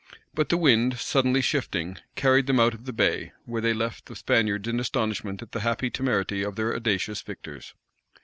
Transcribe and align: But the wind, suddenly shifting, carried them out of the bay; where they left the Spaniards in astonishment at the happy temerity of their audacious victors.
But 0.33 0.49
the 0.49 0.57
wind, 0.57 0.97
suddenly 0.97 1.41
shifting, 1.41 1.97
carried 2.15 2.47
them 2.47 2.59
out 2.59 2.73
of 2.73 2.85
the 2.85 2.91
bay; 2.91 3.33
where 3.45 3.61
they 3.61 3.71
left 3.75 4.07
the 4.07 4.15
Spaniards 4.15 4.67
in 4.67 4.79
astonishment 4.79 5.43
at 5.43 5.51
the 5.51 5.59
happy 5.59 5.91
temerity 5.91 6.41
of 6.41 6.55
their 6.55 6.73
audacious 6.75 7.21
victors. 7.21 7.75